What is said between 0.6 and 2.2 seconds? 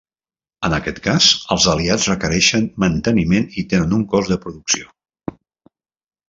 En aquest cas, els aliats